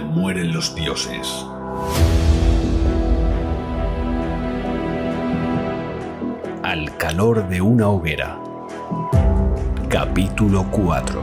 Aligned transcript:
mueren 0.00 0.52
los 0.52 0.74
dioses. 0.74 1.46
Al 6.62 6.96
calor 6.96 7.48
de 7.48 7.60
una 7.60 7.88
hoguera. 7.88 8.38
Capítulo 9.88 10.66
4. 10.70 11.22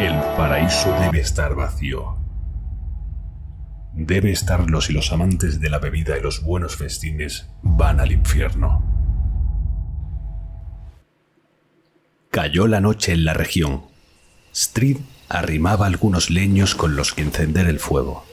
El 0.00 0.14
paraíso 0.36 0.94
debe 1.00 1.20
estar 1.20 1.54
vacío. 1.56 2.16
Debe 3.94 4.30
estarlo 4.30 4.80
si 4.80 4.92
los 4.92 5.12
amantes 5.12 5.58
de 5.58 5.70
la 5.70 5.80
bebida 5.80 6.16
y 6.16 6.22
los 6.22 6.44
buenos 6.44 6.76
festines 6.76 7.50
van 7.62 7.98
al 7.98 8.12
infierno. 8.12 8.84
Cayó 12.30 12.68
la 12.68 12.80
noche 12.80 13.12
en 13.12 13.24
la 13.24 13.34
región. 13.34 13.97
Street 14.58 14.96
arrimaba 15.28 15.86
algunos 15.86 16.30
leños 16.30 16.74
con 16.74 16.96
los 16.96 17.14
que 17.14 17.22
encender 17.22 17.68
el 17.68 17.78
fuego. 17.78 18.24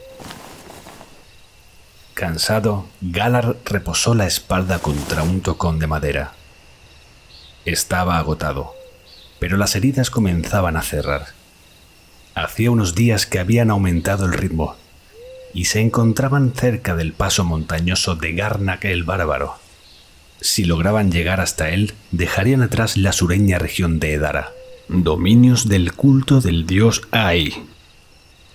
Cansado, 2.14 2.86
Galar 3.00 3.58
reposó 3.64 4.12
la 4.16 4.26
espalda 4.26 4.80
contra 4.80 5.22
un 5.22 5.40
tocón 5.40 5.78
de 5.78 5.86
madera. 5.86 6.32
Estaba 7.64 8.18
agotado, 8.18 8.74
pero 9.38 9.56
las 9.56 9.76
heridas 9.76 10.10
comenzaban 10.10 10.76
a 10.76 10.82
cerrar. 10.82 11.26
Hacía 12.34 12.72
unos 12.72 12.96
días 12.96 13.24
que 13.26 13.38
habían 13.38 13.70
aumentado 13.70 14.26
el 14.26 14.32
ritmo 14.32 14.74
y 15.54 15.66
se 15.66 15.80
encontraban 15.80 16.54
cerca 16.56 16.96
del 16.96 17.12
paso 17.12 17.44
montañoso 17.44 18.16
de 18.16 18.32
Garnak 18.32 18.84
el 18.84 19.04
Bárbaro. 19.04 19.60
Si 20.40 20.64
lograban 20.64 21.12
llegar 21.12 21.40
hasta 21.40 21.70
él, 21.70 21.94
dejarían 22.10 22.62
atrás 22.62 22.96
la 22.96 23.12
sureña 23.12 23.60
región 23.60 24.00
de 24.00 24.14
Edara, 24.14 24.50
dominios 24.88 25.68
del 25.68 25.92
culto 25.92 26.40
del 26.40 26.66
dios 26.66 27.02
Ai. 27.10 27.64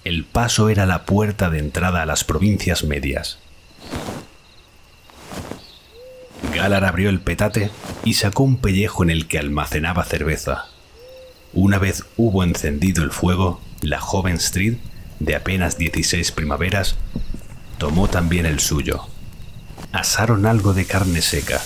El 0.03 0.23
paso 0.25 0.69
era 0.69 0.85
la 0.85 1.05
puerta 1.05 1.49
de 1.49 1.59
entrada 1.59 2.01
a 2.01 2.05
las 2.05 2.23
provincias 2.23 2.83
medias. 2.83 3.37
Galar 6.53 6.85
abrió 6.85 7.09
el 7.09 7.21
petate 7.21 7.69
y 8.03 8.15
sacó 8.15 8.43
un 8.43 8.57
pellejo 8.57 9.03
en 9.03 9.09
el 9.09 9.27
que 9.27 9.39
almacenaba 9.39 10.03
cerveza. 10.03 10.65
Una 11.53 11.79
vez 11.79 12.05
hubo 12.17 12.43
encendido 12.43 13.03
el 13.03 13.11
fuego, 13.11 13.61
la 13.81 13.99
joven 13.99 14.35
Street, 14.35 14.77
de 15.19 15.35
apenas 15.35 15.77
16 15.77 16.31
primaveras, 16.31 16.95
tomó 17.77 18.07
también 18.07 18.45
el 18.45 18.59
suyo 18.59 19.07
asaron 19.91 20.45
algo 20.45 20.73
de 20.73 20.85
carne 20.85 21.21
seca 21.21 21.61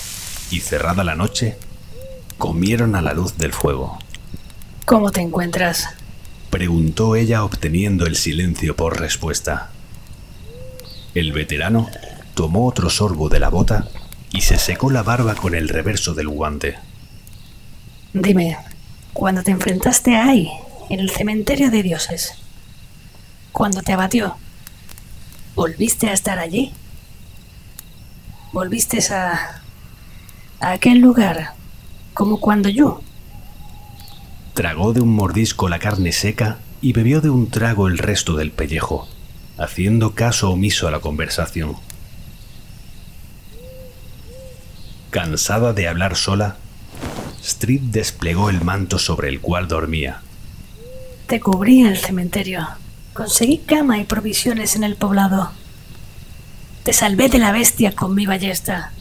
y 0.51 0.59
cerrada 0.59 1.03
la 1.03 1.15
noche, 1.15 1.57
comieron 2.37 2.95
a 2.95 3.01
la 3.01 3.13
luz 3.13 3.37
del 3.37 3.53
fuego. 3.53 3.99
¿Cómo 4.85 5.11
te 5.11 5.21
encuentras? 5.21 5.89
Preguntó 6.49 7.15
ella 7.15 7.43
obteniendo 7.43 8.05
el 8.05 8.15
silencio 8.15 8.75
por 8.75 8.99
respuesta. 8.99 9.71
El 11.13 11.31
veterano 11.31 11.89
tomó 12.33 12.67
otro 12.67 12.89
sorbo 12.89 13.29
de 13.29 13.39
la 13.39 13.49
bota 13.49 13.87
y 14.31 14.41
se 14.41 14.57
secó 14.57 14.91
la 14.91 15.03
barba 15.03 15.35
con 15.35 15.55
el 15.55 15.69
reverso 15.69 16.13
del 16.13 16.27
guante. 16.27 16.77
Dime, 18.13 18.57
cuando 19.13 19.43
te 19.43 19.51
enfrentaste 19.51 20.15
a 20.15 20.27
Ai 20.27 20.51
en 20.89 20.99
el 20.99 21.09
cementerio 21.09 21.71
de 21.71 21.83
dioses, 21.83 22.33
cuando 23.51 23.81
te 23.81 23.93
abatió, 23.93 24.35
¿volviste 25.55 26.09
a 26.09 26.13
estar 26.13 26.37
allí? 26.39 26.71
volviste 28.55 28.99
a, 29.13 29.61
a 30.61 30.71
aquel 30.71 30.99
lugar, 30.99 31.51
como 32.13 32.39
cuando 32.39 32.69
yo. 32.69 33.01
Tragó 34.55 34.93
de 34.93 35.01
un 35.01 35.13
mordisco 35.13 35.67
la 35.67 35.79
carne 35.79 36.13
seca 36.13 36.59
y 36.81 36.93
bebió 36.93 37.19
de 37.19 37.29
un 37.29 37.49
trago 37.49 37.89
el 37.89 37.97
resto 37.97 38.37
del 38.37 38.51
pellejo, 38.51 39.05
haciendo 39.57 40.15
caso 40.15 40.49
omiso 40.49 40.87
a 40.87 40.91
la 40.91 41.01
conversación. 41.01 41.75
Cansada 45.09 45.73
de 45.73 45.89
hablar 45.89 46.15
sola, 46.15 46.55
Street 47.43 47.81
desplegó 47.81 48.49
el 48.49 48.61
manto 48.61 48.97
sobre 48.97 49.27
el 49.27 49.41
cual 49.41 49.67
dormía. 49.67 50.21
Te 51.27 51.41
cubrí 51.41 51.81
el 51.81 51.97
cementerio. 51.97 52.65
Conseguí 53.13 53.57
cama 53.57 53.99
y 53.99 54.05
provisiones 54.05 54.77
en 54.77 54.85
el 54.85 54.95
poblado. 54.95 55.51
Te 56.83 56.93
salvé 56.93 57.27
de 57.27 57.39
la 57.39 57.51
bestia 57.51 57.93
con 57.93 58.15
mi 58.15 58.25
ballesta. 58.25 58.93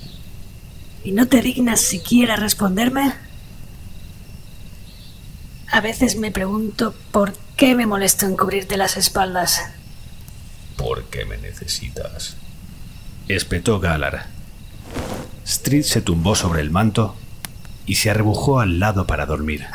¿Y 1.04 1.12
no 1.12 1.28
te 1.28 1.42
dignas 1.42 1.80
siquiera 1.80 2.34
responderme? 2.34 3.23
A 5.74 5.80
veces 5.80 6.14
me 6.14 6.30
pregunto 6.30 6.94
por 7.10 7.32
qué 7.56 7.74
me 7.74 7.84
molesto 7.84 8.26
en 8.26 8.36
cubrirte 8.36 8.76
las 8.76 8.96
espaldas. 8.96 9.60
¿Por 10.76 11.02
qué 11.06 11.24
me 11.24 11.36
necesitas? 11.36 12.36
Espetó 13.26 13.80
Galar. 13.80 14.26
Street 15.44 15.82
se 15.82 16.00
tumbó 16.00 16.36
sobre 16.36 16.60
el 16.60 16.70
manto 16.70 17.16
y 17.86 17.96
se 17.96 18.08
arrebujó 18.08 18.60
al 18.60 18.78
lado 18.78 19.08
para 19.08 19.26
dormir. 19.26 19.66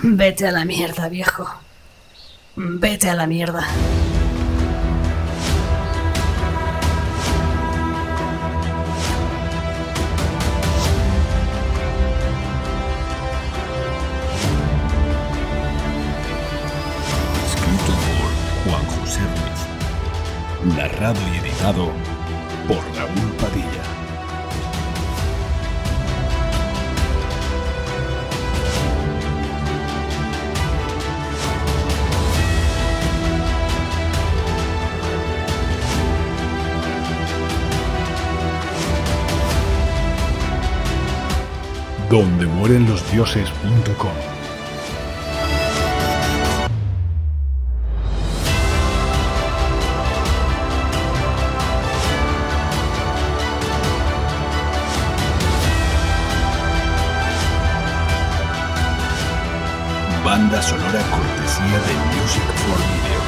Vete 0.00 0.46
a 0.46 0.52
la 0.52 0.64
mierda, 0.64 1.08
viejo. 1.08 1.52
Vete 2.54 3.10
a 3.10 3.16
la 3.16 3.26
mierda. 3.26 3.66
Narrado 21.02 21.20
y 21.34 21.38
editado 21.38 21.90
por 22.68 22.78
Raúl 22.96 23.32
Padilla. 23.40 23.66
Donde 42.08 42.46
mueren 42.46 42.88
los 42.88 43.10
dioses.com 43.10 44.41
Banda 60.24 60.62
sonora 60.62 61.02
cortesía 61.10 61.78
de 61.80 61.94
Music 62.16 62.44
for 62.64 62.78
Me. 62.78 63.21